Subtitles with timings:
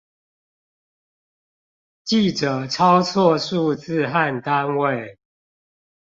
[2.03, 5.19] 記者抄錯數字和單位